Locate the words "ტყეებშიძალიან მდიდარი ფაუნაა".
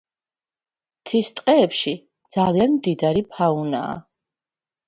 1.39-3.93